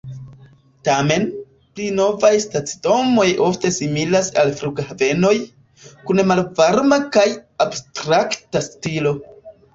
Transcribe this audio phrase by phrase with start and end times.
[0.87, 1.25] Tamen,
[1.79, 5.35] pli novaj stacidomoj ofte similas al flughavenoj,
[6.09, 7.29] kun malvarma kaj
[7.69, 9.15] abstrakta stilo.